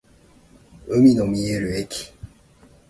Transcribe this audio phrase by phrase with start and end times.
[0.87, 2.11] 海の見える駅